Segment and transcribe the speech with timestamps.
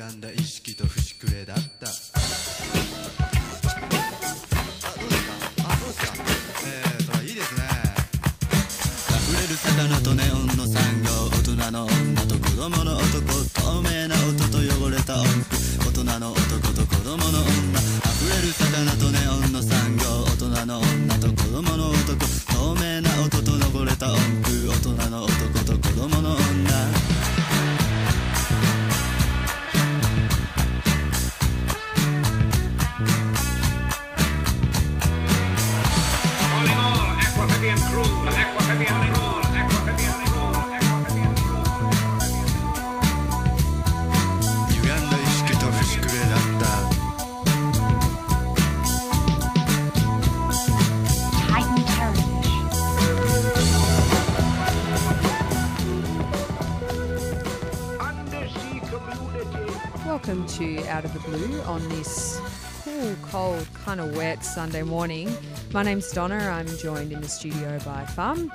[0.00, 1.60] 歪んだ意識と節くれだった。
[1.60, 1.90] あ
[4.96, 5.34] どうですか。
[5.68, 6.24] あそうですか。
[6.64, 7.60] えー、それいいですね。
[8.48, 15.52] 溢れる魚とネオンの産業大人の女と子供の男透明な音と汚れた音符
[15.84, 17.52] 大人の男と子供の女。
[17.76, 22.16] 溢れる魚とネオンの産業大人の女と子供の男。
[22.48, 24.16] 透明な音と汚れた音
[24.48, 26.40] 符大人の男と子供の女
[60.46, 62.40] To Out of the Blue on this
[62.82, 65.30] cool, cold, kind of wet Sunday morning.
[65.72, 66.36] My name's Donna.
[66.38, 68.50] I'm joined in the studio by Fum.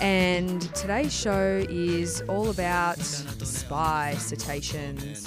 [0.00, 5.26] And today's show is all about spy cetaceans.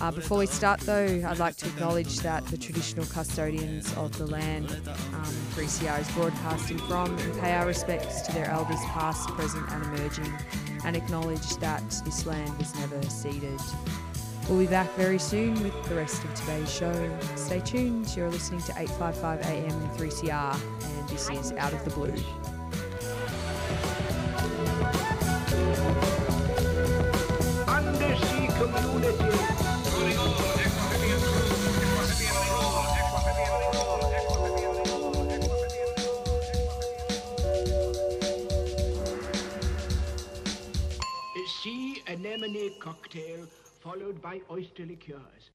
[0.00, 4.26] Uh, before we start, though, I'd like to acknowledge that the traditional custodians of the
[4.26, 5.24] land um,
[5.54, 10.32] 3CR is broadcasting from and pay our respects to their elders past, present, and emerging,
[10.84, 13.60] and acknowledge that this land was never ceded.
[14.48, 17.18] We'll be back very soon with the rest of today's show.
[17.34, 18.14] Stay tuned.
[18.14, 22.12] You're listening to 855 AM 3CR, and this is Out of the Blue.
[27.66, 29.34] Undersea community.
[42.06, 43.48] Anemone cocktail
[43.84, 45.53] followed by oyster liqueurs.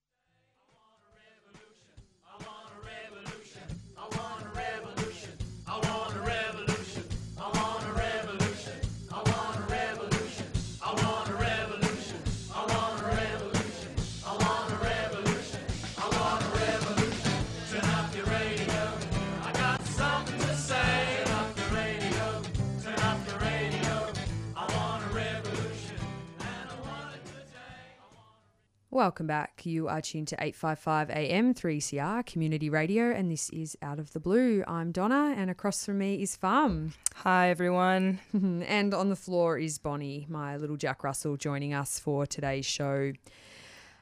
[29.00, 29.62] Welcome back.
[29.66, 34.20] You are tuned to 855 AM 3CR Community Radio, and this is Out of the
[34.20, 34.62] Blue.
[34.68, 36.92] I'm Donna, and across from me is Farm.
[37.16, 38.20] Hi, everyone.
[38.34, 43.14] and on the floor is Bonnie, my little Jack Russell, joining us for today's show.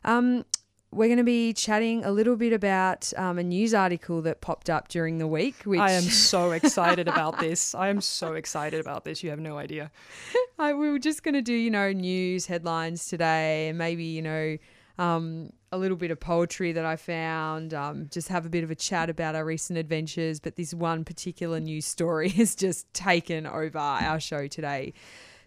[0.04, 0.46] Um,
[0.90, 4.68] we're going to be chatting a little bit about um, a news article that popped
[4.68, 7.76] up during the week, which I am so excited about this.
[7.76, 9.22] I am so excited about this.
[9.22, 9.92] You have no idea.
[10.58, 14.24] I, we were just going to do, you know, news headlines today and maybe, you
[14.24, 14.58] know,
[14.98, 18.72] um, a little bit of poetry that I found, um, just have a bit of
[18.72, 20.40] a chat about our recent adventures.
[20.40, 24.94] But this one particular news story has just taken over our show today.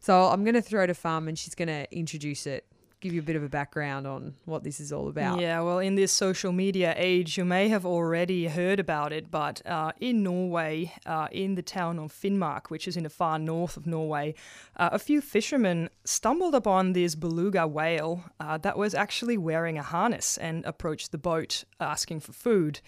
[0.00, 2.64] So I'm going to throw to Farm and she's going to introduce it,
[3.00, 5.40] give you a bit of a background on what this is all about.
[5.40, 9.64] Yeah, well, in this social media age, you may have already heard about it, but
[9.66, 13.76] uh, in Norway, uh, in the town of Finnmark, which is in the far north
[13.76, 14.34] of Norway,
[14.76, 19.82] uh, a few fishermen stumbled upon this beluga whale uh, that was actually wearing a
[19.82, 22.80] harness and approached the boat asking for food.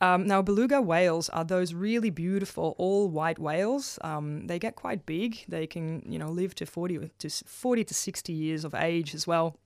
[0.00, 3.98] Um, now, beluga whales are those really beautiful all white whales.
[4.02, 5.44] Um, they get quite big.
[5.48, 9.26] They can, you know, live to 40 to 40 to 60 years of age as
[9.26, 9.56] well.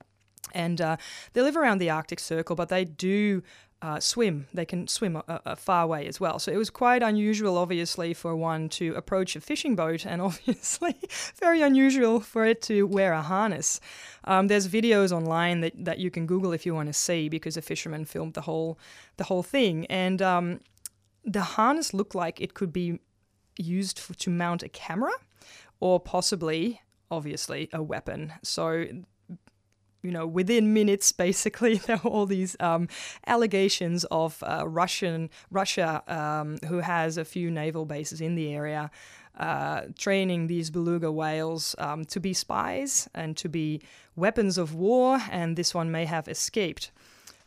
[0.53, 0.97] And uh,
[1.33, 3.43] they live around the Arctic Circle, but they do
[3.81, 4.47] uh, swim.
[4.53, 6.39] They can swim a, a far way as well.
[6.39, 10.95] So it was quite unusual, obviously, for one to approach a fishing boat, and obviously
[11.35, 13.79] very unusual for it to wear a harness.
[14.25, 17.55] Um, there's videos online that, that you can Google if you want to see, because
[17.57, 18.77] a fisherman filmed the whole
[19.17, 20.59] the whole thing, and um,
[21.23, 22.99] the harness looked like it could be
[23.57, 25.11] used for, to mount a camera,
[25.79, 28.33] or possibly, obviously, a weapon.
[28.43, 28.85] So
[30.01, 32.87] you know, within minutes, basically, there were all these um,
[33.27, 38.91] allegations of uh, Russian Russia, um, who has a few naval bases in the area,
[39.37, 43.81] uh, training these beluga whales um, to be spies and to be
[44.15, 46.91] weapons of war, and this one may have escaped.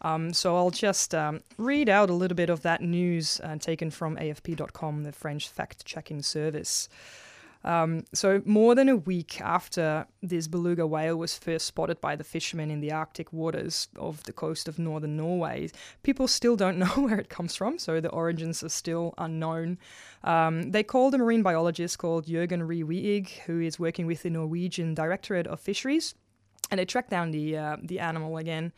[0.02, 3.90] Um, so I'll just um, read out a little bit of that news uh, taken
[3.90, 6.88] from AFP.com, the French fact checking service.
[7.64, 12.24] Um, so, more than a week after this beluga whale was first spotted by the
[12.24, 15.70] fishermen in the Arctic waters of the coast of northern Norway,
[16.02, 19.78] people still don't know where it comes from, so the origins are still unknown.
[20.24, 22.82] Um, they called a marine biologist called Jørgen Ree
[23.46, 26.14] who is working with the Norwegian Directorate of Fisheries,
[26.70, 28.72] and they tracked down the, uh, the animal again.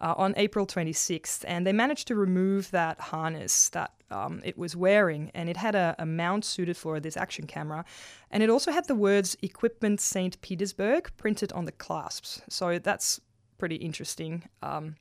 [0.00, 4.74] Uh, on April 26th, and they managed to remove that harness that um, it was
[4.74, 7.84] wearing, and it had a, a, mount suited for this action camera,
[8.30, 10.40] and it also had the words "Equipment St.
[10.40, 12.40] Petersburg" printed on the clasps.
[12.48, 13.20] So that's
[13.58, 14.96] pretty interesting, um,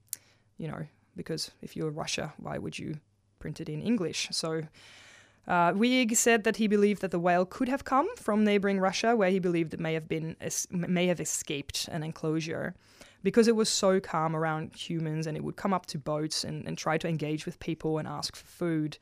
[0.57, 0.85] you know,
[1.15, 2.99] because if you're Russia, why would you
[3.39, 4.27] print it in English?
[4.31, 4.63] So.
[5.47, 9.15] Uh, Wiig said that he believed that the whale could have come from neighboring Russia,
[9.15, 10.35] where he believed it may have been
[10.69, 12.75] may have escaped an enclosure
[13.23, 16.65] because it was so calm around humans and it would come up to boats and,
[16.67, 18.97] and try to engage with people and ask for food.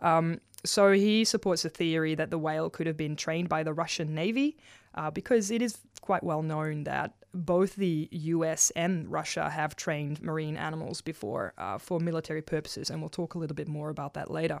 [0.00, 3.72] Um, so he supports the theory that the whale could have been trained by the
[3.72, 4.56] Russian Navy
[4.94, 10.22] uh, because it is quite well known that both the US and Russia have trained
[10.22, 14.14] marine animals before uh, for military purposes, and we'll talk a little bit more about
[14.14, 14.60] that later.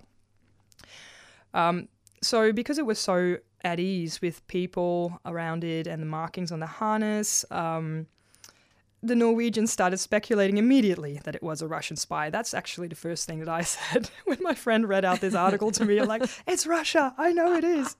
[1.54, 1.88] Um,
[2.22, 6.60] so, because it was so at ease with people around it and the markings on
[6.60, 8.06] the harness, um,
[9.02, 12.30] the Norwegians started speculating immediately that it was a Russian spy.
[12.30, 15.70] That's actually the first thing that I said when my friend read out this article
[15.72, 15.98] to me.
[15.98, 17.14] I'm like, it's Russia.
[17.16, 17.96] I know it is.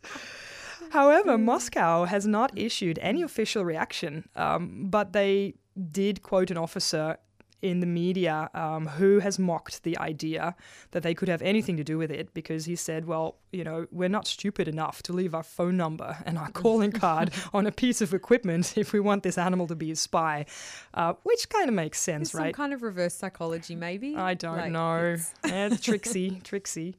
[0.90, 5.54] However, Moscow has not issued any official reaction, um, but they
[5.90, 7.18] did quote an officer
[7.60, 10.54] in the media um, who has mocked the idea
[10.92, 13.86] that they could have anything to do with it because he said, well, you know,
[13.90, 17.72] we're not stupid enough to leave our phone number and our calling card on a
[17.72, 20.46] piece of equipment if we want this animal to be a spy,
[20.94, 22.54] uh, which kind of makes sense, There's right?
[22.54, 24.14] Some kind of reverse psychology, maybe.
[24.14, 25.14] I don't Like, know.
[25.14, 26.94] it's- Yeah, tricksy, tricksy.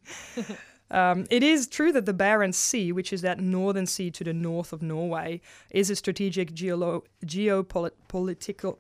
[0.92, 4.34] Um, it is true that the Barents Sea, which is that northern sea to the
[4.34, 5.40] north of Norway,
[5.70, 8.78] is a strategic geolo- geopolitical.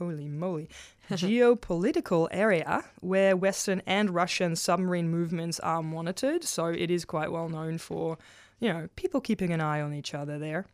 [0.00, 0.68] Holy moly.
[1.10, 6.42] geopolitical area where Western and Russian submarine movements are monitored.
[6.42, 8.16] So it is quite well known for,
[8.60, 10.64] you know, people keeping an eye on each other there.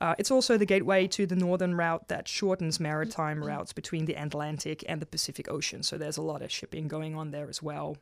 [0.00, 4.14] Uh, it's also the gateway to the northern route that shortens maritime routes between the
[4.14, 5.84] Atlantic and the Pacific Ocean.
[5.84, 7.96] So there's a lot of shipping going on there as well.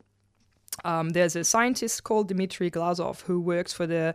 [0.83, 4.15] Um, there's a scientist called Dmitry Glazov who works for the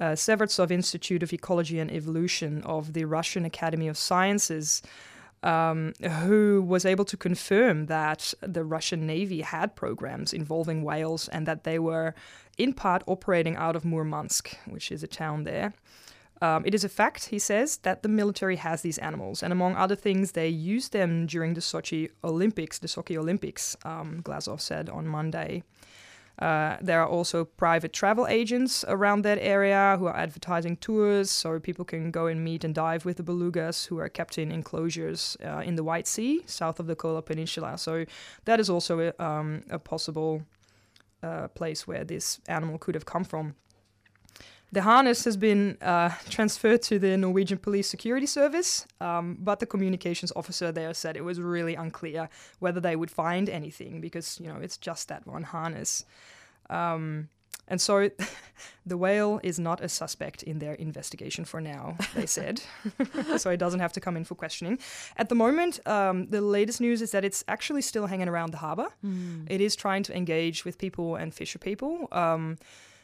[0.00, 4.82] uh, Severtsov Institute of Ecology and Evolution of the Russian Academy of Sciences,
[5.42, 5.92] um,
[6.22, 11.64] who was able to confirm that the Russian Navy had programs involving whales and that
[11.64, 12.14] they were
[12.58, 15.74] in part operating out of Murmansk, which is a town there.
[16.40, 19.76] Um, it is a fact, he says, that the military has these animals, and among
[19.76, 24.90] other things, they used them during the Sochi Olympics, the Sochi Olympics, um, Glazov said
[24.90, 25.62] on Monday.
[26.38, 31.60] Uh, there are also private travel agents around that area who are advertising tours, so
[31.60, 35.36] people can go and meet and dive with the belugas who are kept in enclosures
[35.44, 37.76] uh, in the White Sea, south of the Kola Peninsula.
[37.78, 38.06] So
[38.44, 40.42] that is also a, um, a possible
[41.22, 43.54] uh, place where this animal could have come from.
[44.72, 49.66] The harness has been uh, transferred to the Norwegian Police Security Service, um, but the
[49.66, 54.48] communications officer there said it was really unclear whether they would find anything because you
[54.48, 56.06] know it's just that one harness.
[56.70, 57.28] Um,
[57.68, 58.10] and so
[58.86, 62.62] the whale is not a suspect in their investigation for now, they said.
[63.36, 64.78] so it doesn't have to come in for questioning.
[65.18, 68.58] At the moment, um, the latest news is that it's actually still hanging around the
[68.58, 68.88] harbour.
[69.48, 72.08] It is trying to engage with people and fisher people.
[72.10, 72.56] Um,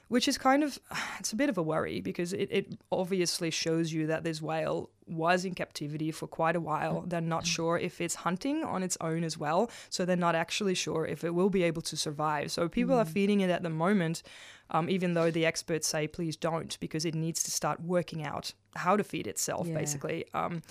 [0.09, 0.79] which is kind of
[1.19, 4.91] it's a bit of a worry because it, it obviously shows you that this whale
[5.07, 7.03] was in captivity for quite a while.
[7.07, 10.75] They're not sure if it's hunting on its own as well so they're not actually
[10.75, 12.51] sure if it will be able to survive.
[12.51, 14.23] So people are feeding it at the moment
[14.71, 18.53] um, even though the experts say please don't because it needs to start working out
[18.77, 19.75] how to feed itself Yeah.
[19.75, 20.25] basically.
[20.35, 20.63] Um,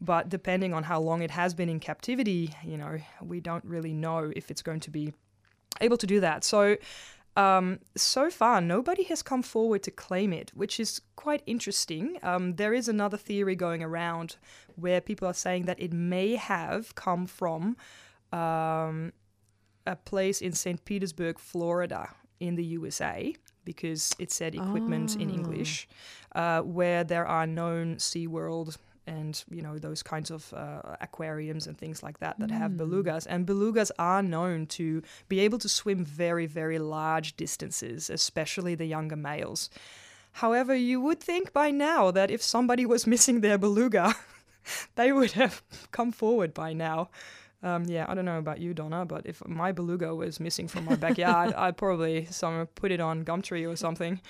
[0.00, 3.92] but depending on how long it has been in captivity you know we don't really
[3.92, 5.12] know if it's going to be
[5.80, 6.44] able to do that.
[6.44, 6.76] So
[7.38, 12.18] um, so far, nobody has come forward to claim it, which is quite interesting.
[12.24, 14.36] Um, there is another theory going around
[14.74, 17.76] where people are saying that it may have come from
[18.32, 19.12] um,
[19.86, 20.84] a place in St.
[20.84, 25.88] Petersburg, Florida, in the USA, because it said equipment in English,
[26.34, 28.78] uh, where there are known SeaWorld
[29.08, 33.26] and you know those kinds of uh, aquariums and things like that that have belugas
[33.28, 38.86] and belugas are known to be able to swim very very large distances especially the
[38.86, 39.70] younger males
[40.38, 44.14] However, you would think by now that if somebody was missing their beluga,
[44.94, 47.10] they would have come forward by now.
[47.60, 50.84] Um, yeah, I don't know about you, Donna, but if my beluga was missing from
[50.84, 54.20] my backyard, I'd probably some put it on Gumtree or something.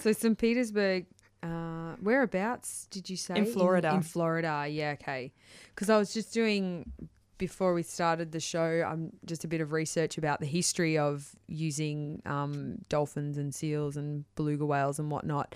[0.00, 0.38] so St.
[0.38, 1.04] Petersburg,
[1.44, 3.36] uh, whereabouts did you say?
[3.36, 3.92] In Florida.
[3.94, 5.32] In, Florida, yeah, okay.
[5.74, 6.90] Because I was just doing
[7.36, 11.34] before we started the show, um, just a bit of research about the history of
[11.48, 15.54] using um, dolphins and seals and beluga whales and whatnot.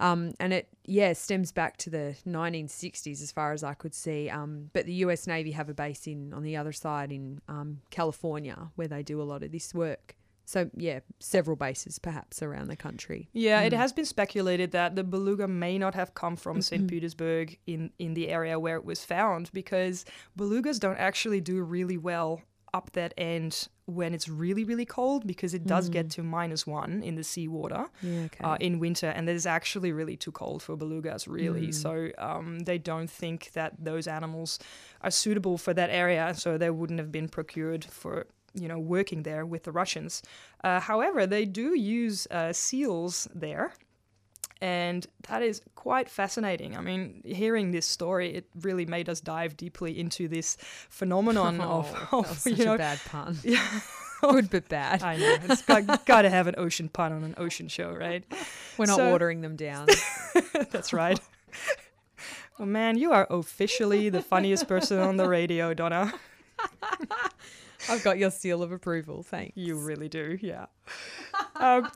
[0.00, 4.28] Um, and it, yeah, stems back to the 1960s as far as I could see.
[4.28, 7.80] Um, but the US Navy have a base in on the other side in um,
[7.90, 10.16] California where they do a lot of this work.
[10.52, 13.30] So, yeah, several bases perhaps around the country.
[13.32, 16.86] Yeah, it has been speculated that the beluga may not have come from St.
[16.88, 20.04] Petersburg in, in the area where it was found because
[20.38, 22.42] belugas don't actually do really well
[22.74, 27.02] up that end when it's really, really cold because it does get to minus one
[27.02, 28.44] in the seawater Yeah, okay.
[28.44, 31.72] uh, in winter, and it is actually really too cold for belugas, really.
[31.72, 34.58] So um, they don't think that those animals
[35.00, 39.22] are suitable for that area, so they wouldn't have been procured for you know working
[39.22, 40.22] there with the Russians.
[40.64, 43.72] Uh, however, they do use uh, seals there.
[44.60, 46.76] And that is quite fascinating.
[46.76, 50.56] I mean, hearing this story, it really made us dive deeply into this
[50.88, 53.36] phenomenon of, Oh, of such you know, a bad pun.
[53.42, 53.66] yeah,
[54.20, 55.02] Good but bad.
[55.02, 55.36] I know.
[55.48, 58.22] It's got, got to have an ocean pun on an ocean show, right?
[58.78, 59.88] We're not So- watering them down.
[60.70, 61.18] That's right.
[62.60, 66.14] Oh man, you are officially the funniest person on the radio, Donna.
[67.88, 69.22] I've got your seal of approval.
[69.22, 69.56] Thanks.
[69.56, 70.66] You really do, yeah.
[71.56, 71.90] um,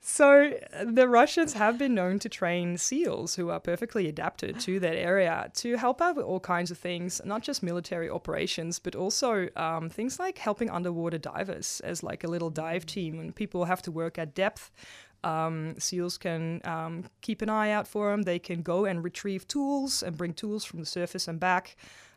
[0.00, 0.52] so
[0.84, 5.50] the Russians have been known to train SEALs who are perfectly adapted to that area
[5.54, 9.88] to help out with all kinds of things, not just military operations, but also um,
[9.88, 13.90] things like helping underwater divers as like a little dive team when people have to
[13.90, 14.70] work at depth.
[15.24, 18.22] Um, SEALs can um, keep an eye out for them.
[18.22, 21.76] They can go and retrieve tools and bring tools from the surface and back.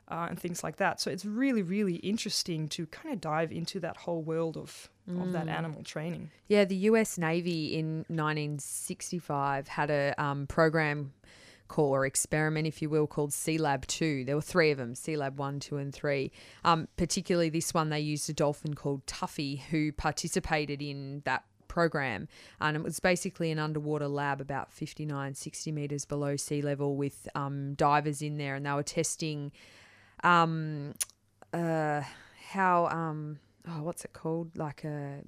[0.09, 1.01] Uh, and things like that.
[1.01, 5.33] So it's really, really interesting to kind of dive into that whole world of, of
[5.33, 6.31] that animal training.
[6.47, 11.11] Yeah, the US Navy in 1965 had a um, program
[11.67, 14.25] call or experiment, if you will, called Sea Lab 2.
[14.25, 16.31] There were three of them Sea Lab 1, 2, and 3.
[16.63, 22.27] Um, particularly this one, they used a dolphin called Tuffy who participated in that program
[22.59, 27.27] and it was basically an underwater lab about 59 60 meters below sea level with
[27.35, 29.51] um, divers in there and they were testing
[30.23, 30.93] um
[31.53, 32.01] uh
[32.49, 34.57] how um oh what's it called?
[34.57, 35.21] Like a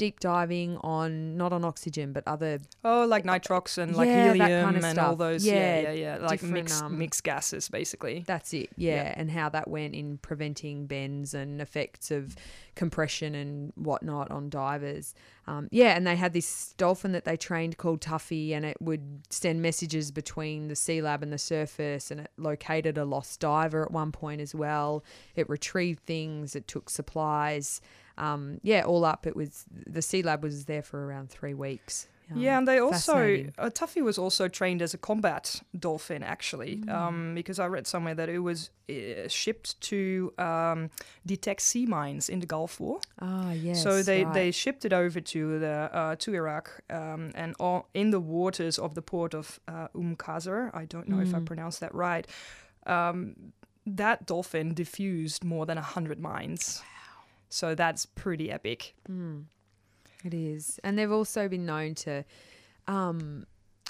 [0.00, 4.36] deep diving on not on oxygen but other Oh, like nitrox and like Yeah, that
[4.38, 5.44] helium kind of and all those.
[5.46, 6.26] Yeah, Yeah, yeah, yeah.
[6.26, 8.24] Like mixed, um, mixed gases, basically.
[8.26, 9.14] that's it yeah, Yeah.
[9.16, 12.34] and how that went in preventing bends and effects of
[12.74, 15.14] compression and whatnot on divers
[15.46, 19.20] um, yeah and they had this dolphin that they trained called tuffy and it would
[19.28, 23.82] send messages between the sea lab and the surface and it located a lost diver
[23.84, 25.04] at one point as well
[25.36, 27.80] it retrieved things it took supplies
[28.26, 29.64] um, yeah all up it was
[29.96, 33.16] the sea lab was there for around three weeks Um, Yeah, and they also
[33.62, 36.88] uh, Tuffy was also trained as a combat dolphin, actually, Mm.
[36.98, 39.98] um, because I read somewhere that it was uh, shipped to
[40.38, 40.90] um,
[41.26, 42.98] detect sea mines in the Gulf War.
[43.18, 44.34] ah yes so they, right.
[44.38, 46.66] they shipped it over to the uh, to Iraq
[47.00, 50.58] um, and all, in the waters of the port of uh, Umm Qasr.
[50.82, 52.26] I don't know if I pronounced that right.
[52.86, 53.34] Um,
[53.86, 56.82] that dolphin diffused more than hundred mines.
[57.50, 58.94] So that's pretty epic.
[60.24, 60.78] It is.
[60.84, 62.24] And they've also been known to
[62.88, 63.44] um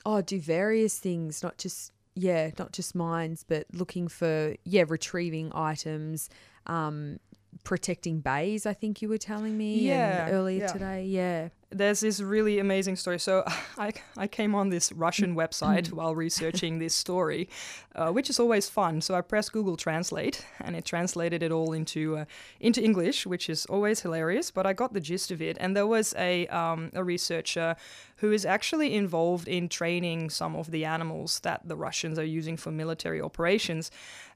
[0.05, 5.53] oh do various things, not just yeah, not just mines, but looking for yeah, retrieving
[5.55, 6.29] items,
[6.67, 7.19] um
[7.65, 10.73] protecting bays, I think you were telling me Yeah, earlier yeah.
[10.73, 11.05] today.
[11.05, 11.49] Yeah.
[11.73, 13.21] There's this really amazing story.
[13.21, 13.45] So
[13.79, 17.49] I, I came on this Russian website while researching this story,
[17.95, 19.01] uh, which is always fun.
[19.01, 22.25] So I pressed Google Translate, and it translated it all into uh,
[22.59, 24.51] into English, which is always hilarious.
[24.51, 25.57] But I got the gist of it.
[25.61, 27.77] And there was a um, a researcher
[28.17, 32.57] who is actually involved in training some of the animals that the Russians are using
[32.57, 33.91] for military operations,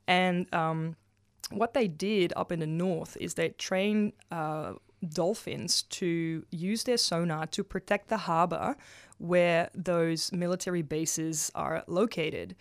[0.06, 0.96] and um,
[1.50, 4.74] what they did up in the north is they trained uh,
[5.04, 8.76] dolphins to use their sonar to protect the harbor
[9.18, 12.56] where those military bases are located.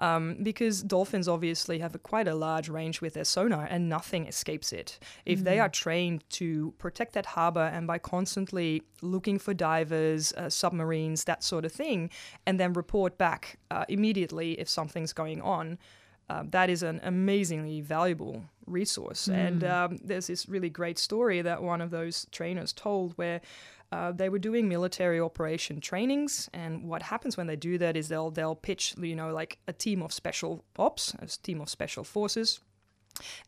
[0.00, 4.28] Um, because dolphins obviously have a, quite a large range with their sonar and nothing
[4.28, 5.00] escapes it.
[5.26, 10.50] If they are trained to protect that harbor and by constantly looking for divers, uh,
[10.50, 12.10] submarines, that sort of thing,
[12.46, 15.78] and then report back uh, immediately if something's going on,
[16.30, 19.28] uh, that is an amazingly valuable resource.
[19.28, 23.40] And um, there's this really great story that one of those trainers told where
[23.90, 28.08] uh, they were doing military operation trainings, and what happens when they do that is
[28.08, 32.04] they'll they'll pitch you know like a team of special ops, a team of special
[32.04, 32.60] forces,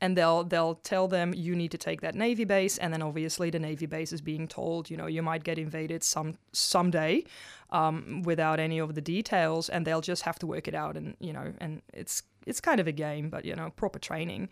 [0.00, 2.78] and they'll they'll tell them you need to take that navy base.
[2.78, 6.02] And then obviously the navy base is being told you know you might get invaded
[6.02, 7.24] some someday
[7.72, 11.16] um, without any of the details and they'll just have to work it out and
[11.20, 14.48] you know and it's it's kind of a game but you know proper training.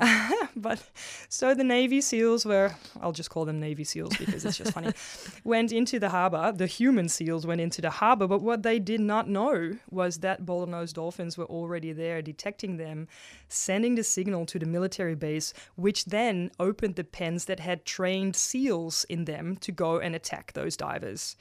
[0.56, 0.80] But
[1.28, 4.92] so the navy seals were i'll just call them navy seals because it's just funny
[5.44, 9.00] went into the harbor the human seals went into the harbor but what they did
[9.00, 13.08] not know was that bottlenose dolphins were already there detecting them
[13.48, 18.36] sending the signal to the military base which then opened the pens that had trained
[18.36, 21.36] seals in them to go and attack those divers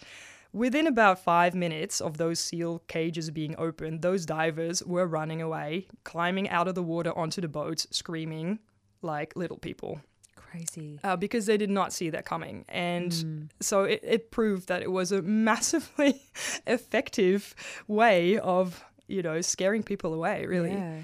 [0.53, 5.87] Within about five minutes of those seal cages being opened, those divers were running away,
[6.03, 8.59] climbing out of the water onto the boats, screaming
[9.01, 9.99] like little people.
[10.35, 10.99] Crazy.
[11.03, 12.65] Uh, because they did not see that coming.
[12.69, 16.21] And so it, it proved that it was a massively
[16.67, 17.55] effective
[17.87, 20.73] way of, you know, scaring people away, really.
[20.73, 20.99] Yeah.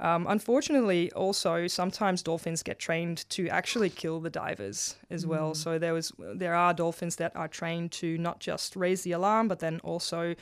[0.00, 5.54] Um, unfortunately, also sometimes dolphins get trained to actually kill the divers as well.
[5.54, 9.48] So there was there are dolphins that are trained to not just raise the alarm,
[9.48, 10.34] but then also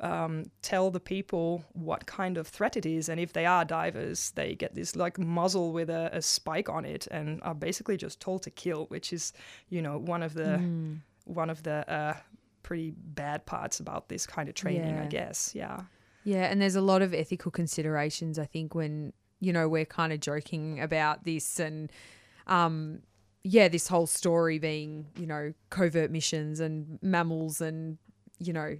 [0.00, 3.08] um, tell the people what kind of threat it is.
[3.08, 6.84] And if they are divers, they get this like muzzle with a, a spike on
[6.84, 9.32] it and are basically just told to kill, which is
[9.70, 10.58] you know one of the
[11.24, 12.14] one of the uh,
[12.62, 15.52] pretty bad parts about this kind of training, I guess.
[15.54, 15.80] Yeah.
[16.24, 18.38] Yeah, and there's a lot of ethical considerations.
[18.38, 21.90] I think when you know we're kind of joking about this, and
[22.46, 23.00] um,
[23.42, 27.98] yeah, this whole story being you know covert missions and mammals and
[28.38, 28.76] you know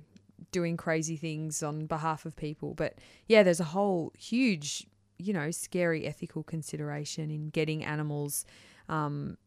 [0.52, 2.74] doing crazy things on behalf of people.
[2.74, 4.86] But yeah, there's a whole huge
[5.18, 8.44] you know scary ethical consideration in getting animals
[8.88, 9.38] um,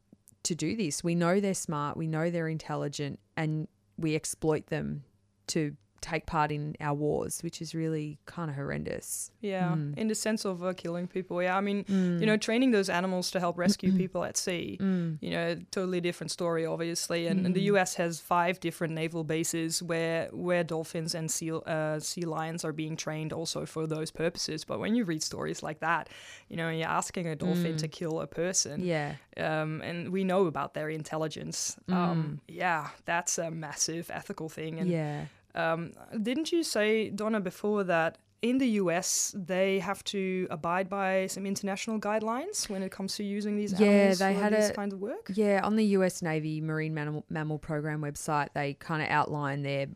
[0.44, 1.04] to do this.
[1.04, 5.04] We know they're smart, we know they're intelligent, and we exploit them
[5.48, 9.32] to take part in our wars, which is really kind of horrendous.
[9.42, 11.42] Yeah, in the sense of uh, killing people.
[11.42, 14.78] Yeah, I mean, you know, training those animals to help rescue people at sea.
[15.22, 17.28] You know, totally different story, obviously.
[17.28, 17.96] And, and the U.S.
[17.96, 22.96] has five different naval bases where where dolphins and seal uh, sea lions are being
[22.96, 24.66] trained also for those purposes.
[24.66, 26.10] But when you read stories like that,
[26.50, 28.84] you know, you're asking a dolphin to kill a person.
[28.84, 29.16] Yeah.
[29.38, 31.78] Um, and we know about their intelligence.
[31.89, 34.80] Um, yeah, that's a massive ethical thing.
[34.80, 35.26] And Yeah.
[35.56, 41.28] Um, didn't you say, Donna, before that in the US they have to abide by
[41.28, 44.74] some international guidelines when it comes to using these Yeah, they for had these a-
[44.74, 45.32] kind of work?
[45.34, 49.88] Yeah, on the US Navy Marine Mammal, Mammal Program website, they kind of outline their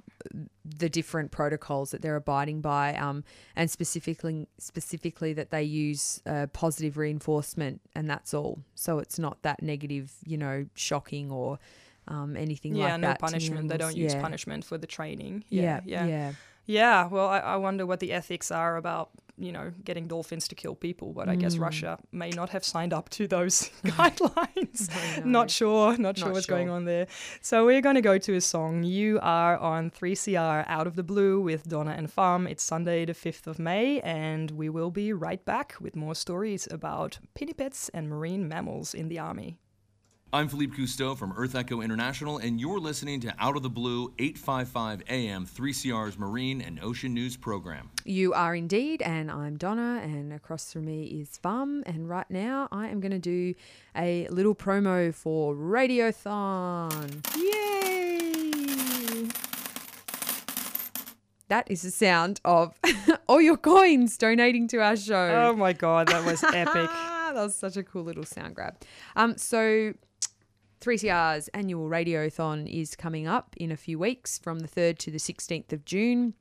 [0.80, 3.24] the different protocols that they're abiding by, um,
[3.56, 8.60] and specifically specifically that they use uh, positive reinforcement, and that's all.
[8.76, 11.58] So it's not that negative, you know, shocking or
[12.08, 13.14] um, anything Yeah, like no that.
[13.14, 13.68] to the punishment.
[13.70, 14.22] They don't use Yeah.
[14.22, 15.44] punishment for the training.
[15.50, 16.06] Yeah, Yeah, yeah.
[16.08, 16.32] yeah.
[16.70, 20.56] Yeah, well, I, I wonder what the ethics are about, you know, getting dolphins to
[20.56, 21.14] kill people.
[21.14, 21.40] But I Mm.
[21.40, 24.90] guess Russia may not have signed up to those guidelines.
[25.26, 27.08] Not sure, not sure Not what's going on there.
[27.42, 28.84] So we're going to go to a song.
[28.84, 32.48] You are on 3CR Out of the Blue with Donna and Farm.
[32.48, 36.68] It's Sunday, the 5th of May, and we will be right back with more stories
[36.70, 39.58] about pinnipeds and marine mammals in the army.
[40.34, 44.12] I'm Philippe Cousteau from Earth Echo International, and you're listening to Out of the Blue
[44.20, 47.90] 855 AM 3CR's Marine and Ocean News Program.
[48.04, 51.82] You are indeed, and I'm Donna, and across from me is Fum.
[51.86, 53.56] And right now, I am going to do
[53.96, 57.26] a little promo for Radiothon.
[57.38, 59.30] Yay!
[61.48, 62.78] That is the sound of
[63.28, 65.48] all your coins donating to our show.
[65.48, 66.90] Oh my god, that was epic.
[66.90, 68.76] That was such a cool little sound grab.
[69.16, 69.94] Um, so
[70.80, 75.18] 3CR's annual radiothon is coming up in a few weeks from the 3rd to the
[75.18, 76.34] 16th of June.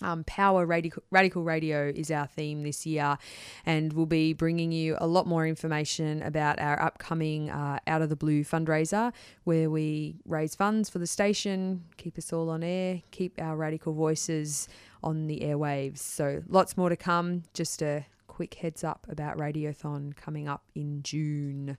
[0.00, 3.18] Um, Power Radical, Radical Radio is our theme this year,
[3.64, 8.08] and we'll be bringing you a lot more information about our upcoming uh, Out of
[8.08, 9.12] the Blue fundraiser,
[9.44, 13.92] where we raise funds for the station, keep us all on air, keep our radical
[13.92, 14.68] voices
[15.04, 15.98] on the airwaves.
[15.98, 17.44] So, lots more to come.
[17.54, 21.76] Just a quick heads up about Radiothon coming up in June.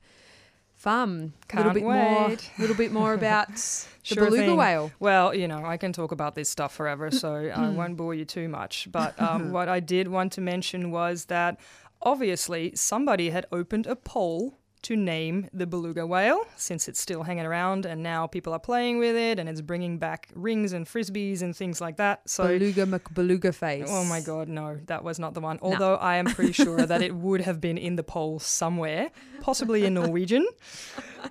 [0.83, 1.31] Fun.
[1.53, 2.51] A little bit more, wait.
[2.59, 4.57] little bit more about the Sure beluga thing.
[4.57, 4.91] whale.
[4.99, 8.25] Well, you know, I can talk about this stuff forever, so I won't bore you
[8.25, 8.89] too much.
[8.91, 11.57] But um, what I did want to mention was that
[12.01, 17.45] obviously somebody had opened a poll to name the beluga whale since it's still hanging
[17.45, 21.41] around and now people are playing with it and it's bringing back rings and frisbees
[21.41, 22.21] and things like that.
[22.29, 23.87] So Beluga McBeluga face.
[23.89, 25.59] Oh my god, no, that was not the one.
[25.61, 29.85] Although I am pretty sure that it would have been in the poll somewhere, possibly
[29.85, 30.47] in Norwegian.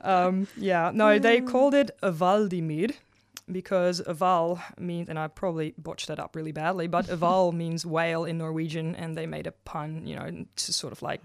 [0.01, 2.95] Um, yeah, no, they called it a Hvaldimir,
[3.51, 8.25] because Hval means, and I probably botched that up really badly, but Hval means whale
[8.25, 11.21] in Norwegian, and they made a pun, you know, to sort of like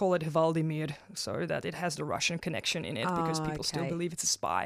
[0.00, 3.64] call it Hvaldimir, so that it has the Russian connection in it because Ah, people
[3.64, 4.64] still believe it's a spy,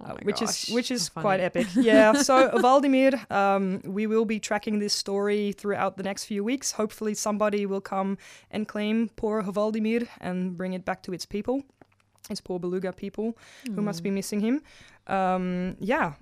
[0.00, 1.66] Oh uh, which gosh, is which is quite epic.
[1.90, 2.12] Yeah.
[2.28, 3.64] So Hvaldimir, um,
[3.98, 6.72] we will be tracking this story throughout the next few weeks.
[6.72, 8.16] Hopefully, somebody will come
[8.54, 11.56] and claim poor Hvaldimir and bring it back to its people,
[12.30, 13.26] its poor beluga people
[13.74, 14.56] who must be missing him.
[15.06, 16.14] Um, yeah.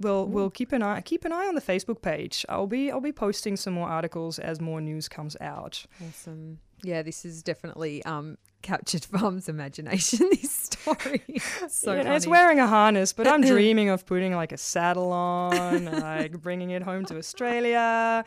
[0.00, 2.44] We'll we'll keep an eye keep an eye on the Facebook page.
[2.48, 5.86] I'll be I'll be posting some more articles as more news comes out.
[6.06, 6.58] Awesome.
[6.84, 10.28] Yeah, this is definitely um, captured Farm's imagination.
[10.30, 11.22] This story.
[11.68, 15.84] so Yeah, it's wearing a harness, but I'm dreaming of putting like a saddle on,
[15.84, 18.24] like bringing it home to Australia.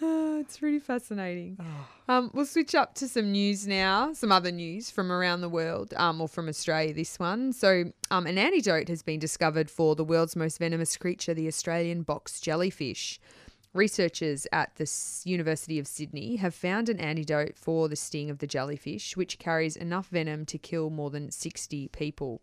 [0.00, 1.56] Oh, it's really fascinating.
[1.60, 2.14] Oh.
[2.14, 5.92] Um, we'll switch up to some news now, some other news from around the world,
[5.96, 6.94] um, or from Australia.
[6.94, 7.52] This one.
[7.52, 12.02] So, um, an antidote has been discovered for the world's most venomous creature, the Australian
[12.02, 13.20] box jellyfish.
[13.74, 14.90] Researchers at the
[15.24, 19.76] University of Sydney have found an antidote for the sting of the jellyfish, which carries
[19.76, 22.40] enough venom to kill more than 60 people.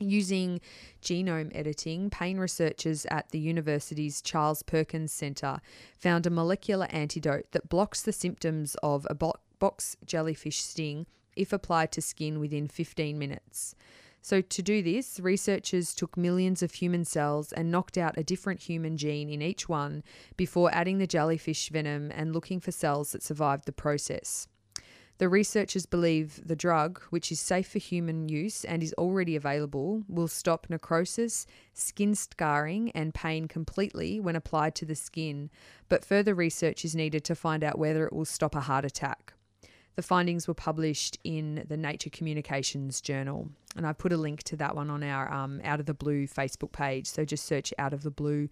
[0.00, 0.60] Using
[1.00, 5.60] genome editing, pain researchers at the university's Charles Perkins Centre
[5.96, 9.14] found a molecular antidote that blocks the symptoms of a
[9.58, 13.74] box jellyfish sting if applied to skin within 15 minutes.
[14.24, 18.60] So, to do this, researchers took millions of human cells and knocked out a different
[18.60, 20.02] human gene in each one
[20.38, 24.48] before adding the jellyfish venom and looking for cells that survived the process.
[25.18, 30.04] The researchers believe the drug, which is safe for human use and is already available,
[30.08, 35.50] will stop necrosis, skin scarring, and pain completely when applied to the skin,
[35.90, 39.34] but further research is needed to find out whether it will stop a heart attack.
[39.96, 44.56] The findings were published in the Nature Communications Journal, and I put a link to
[44.56, 47.06] that one on our um, Out of the Blue Facebook page.
[47.06, 48.48] So just search Out of the Blue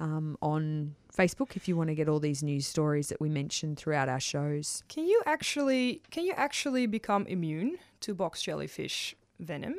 [0.00, 3.78] um, on Facebook if you want to get all these news stories that we mentioned
[3.78, 4.82] throughout our shows.
[4.88, 9.76] Can you actually can you actually become immune to box jellyfish venom?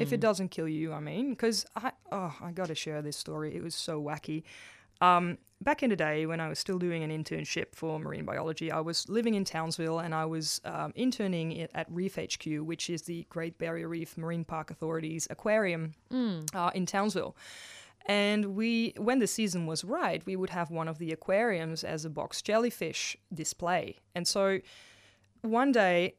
[0.00, 3.16] If it doesn't kill you, I mean, because I oh I got to share this
[3.16, 3.54] story.
[3.54, 4.42] It was so wacky.
[5.02, 8.70] Um, back in the day when I was still doing an internship for marine biology,
[8.70, 13.02] I was living in Townsville and I was um, interning at Reef HQ, which is
[13.02, 15.94] the Great Barrier Reef Marine Park Authority's aquarium
[16.54, 17.36] uh, in Townsville.
[18.06, 22.04] And we, when the season was right, we would have one of the aquariums as
[22.04, 23.96] a box jellyfish display.
[24.14, 24.60] And so
[25.42, 26.14] one day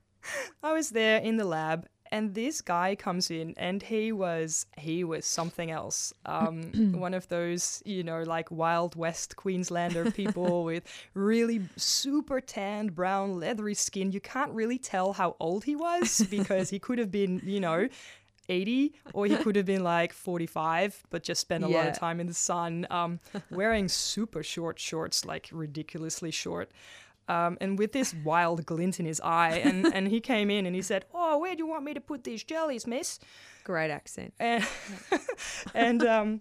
[0.64, 1.86] I was there in the lab
[2.16, 6.12] and this guy comes in and he was he was something else.
[6.36, 10.82] Um, one of those you know like wild west queenslander people with
[11.14, 14.12] really super tanned brown leathery skin.
[14.12, 17.88] You can't really tell how old he was because he could have been you know
[18.48, 22.20] 80 or he could have been like 45 but just spent a lot of time
[22.20, 23.18] in the sun um,
[23.50, 26.70] wearing super short shorts like ridiculously short
[27.28, 30.74] um, and with this wild glint in his eye and, and he came in and
[30.74, 33.18] he said oh where do you want me to put these jellies miss
[33.64, 34.32] Great accent.
[34.40, 34.64] and
[35.74, 36.40] and um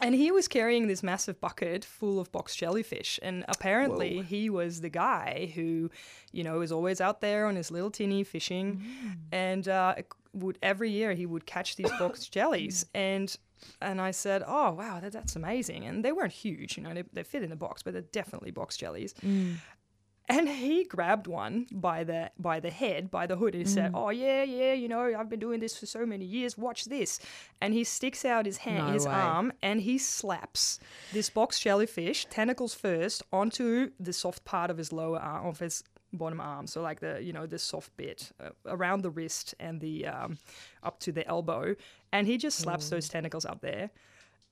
[0.00, 4.80] and he was carrying this massive bucket full of box jellyfish and apparently he was
[4.80, 5.90] the guy who
[6.32, 8.82] you know was always out there on his little tinny fishing
[9.32, 9.94] and uh
[10.32, 13.36] would every year he would catch these box jellies and
[13.82, 17.04] and I said, "Oh wow, that, that's amazing!" And they weren't huge, you know, they,
[17.12, 19.14] they fit in the box, but they're definitely box jellies.
[20.30, 23.90] And he grabbed one by the by the head, by the hood, and he said,
[23.94, 26.56] "Oh yeah, yeah, you know, I've been doing this for so many years.
[26.56, 27.18] Watch this."
[27.60, 29.12] And he sticks out his hand, No his way.
[29.12, 30.78] arm, and he slaps
[31.12, 35.82] this box jellyfish, tentacles first, onto the soft part of his lower arm, of his
[36.12, 36.66] bottom arm.
[36.66, 40.38] So like the you know the soft bit uh, around the wrist and the um,
[40.82, 41.74] up to the elbow,
[42.12, 43.90] and he just slaps those tentacles up there.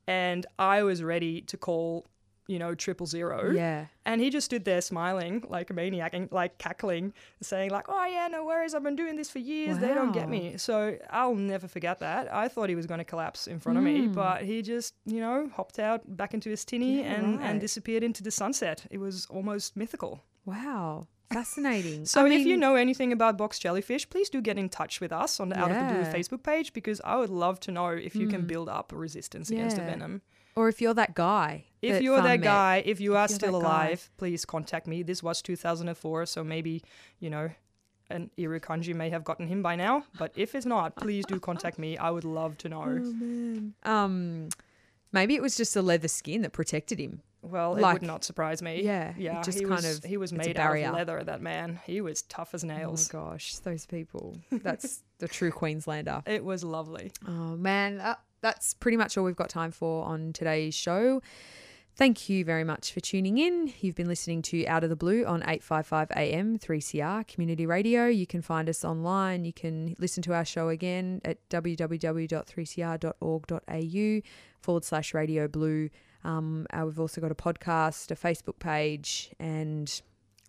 [0.07, 2.07] And I was ready to call,
[2.49, 3.53] you know, triple zero.
[3.53, 3.87] Yeah.
[4.05, 8.05] And he just stood there smiling like a maniac and like cackling, saying like, "Oh
[8.07, 8.75] yeah, no worries.
[8.75, 9.79] I've been doing this for years.
[9.79, 12.33] They don't get me." So I'll never forget that.
[12.35, 14.13] I thought he was going to collapse in front of me, Hmm.
[14.13, 17.51] but he just, you know, hopped out back into his tinny Yeah, and right.
[17.51, 18.87] and disappeared into the sunset.
[18.91, 20.25] It was almost mythical.
[20.47, 21.07] Wow.
[21.31, 22.07] Fascinating.
[22.07, 25.13] So I if you know anything about box jellyfish, please do get in touch with
[25.13, 27.89] us on the Out of the Blue Facebook page because I would love to know
[27.89, 30.23] if you can build up a resistance against the venom.
[30.59, 31.65] Or if you're that guy.
[31.81, 32.43] If that you're that met.
[32.43, 33.85] guy, if you are you're still that guy.
[33.87, 35.03] alive, please contact me.
[35.05, 36.83] This was 2004, so maybe,
[37.21, 37.51] you know,
[38.11, 40.03] an Irukandji may have gotten him by now.
[40.19, 41.97] But if it's not, please do contact me.
[41.97, 43.73] I would love to know.
[43.85, 44.49] Oh Um,
[45.13, 47.23] Maybe it was just the leather skin that protected him.
[47.41, 48.83] Well, it would not surprise me.
[48.83, 49.41] Yeah, yeah.
[49.43, 51.23] just he kind was, of- he was made out of leather.
[51.25, 53.13] That man, he was tough as Oh nails.
[53.13, 54.37] my gosh, those people.
[54.51, 56.23] That's the true Queenslander.
[56.27, 57.13] It was lovely.
[57.27, 61.21] Oh man, uh, that's pretty much all we've got time for on today's show.
[61.99, 63.73] Thank you very much for tuning in.
[63.81, 68.07] You've been listening to Out of the Blue on 855 AM 3CR Community Radio.
[68.07, 69.45] You can find us online.
[69.45, 75.91] You can listen to our show again at www.3cr.org.au forward slash radio blue.
[76.23, 80.01] Um, uh, we've also got a podcast, a Facebook page, and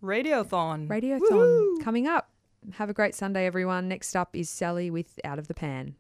[0.03, 0.87] Radiothon.
[0.87, 2.29] Radiothon coming up.
[2.73, 3.87] Have a great Sunday, everyone.
[3.87, 5.95] Next up is Sally with Out of the Pan.